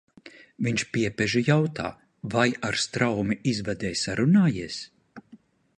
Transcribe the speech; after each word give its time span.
Viņš 0.67 0.85
piepeži 0.95 1.43
jautā: 1.49 1.91
vai 2.35 2.47
ar 2.69 2.81
Straumi 2.85 3.39
izvadē 3.53 3.95
sarunājies? 4.07 4.83